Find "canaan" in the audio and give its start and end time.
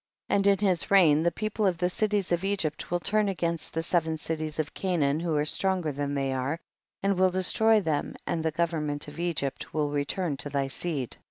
4.73-5.19